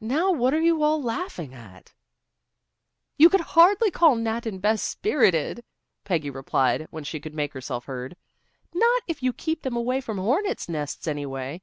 [0.00, 1.92] Now what are you all laughing at?"
[3.16, 5.64] "You could hardly call Nat and Bess spirited,"
[6.04, 8.14] Peggy replied, when she could make herself heard.
[8.72, 11.60] "Not if you keep them away from hornets' nests, anyway."